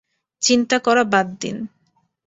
চিন্তা 0.41 0.77
করা 0.79 1.03
বাদ 1.03 1.27
দিন। 1.41 1.57